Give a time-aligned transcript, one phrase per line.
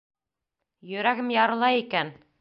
[0.93, 2.15] Йөрәгем ярыла икән!